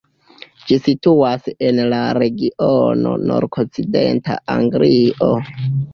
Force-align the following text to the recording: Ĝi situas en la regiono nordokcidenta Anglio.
Ĝi 0.69 0.77
situas 0.85 1.43
en 1.67 1.83
la 1.91 1.99
regiono 2.19 3.11
nordokcidenta 3.33 4.39
Anglio. 4.55 5.33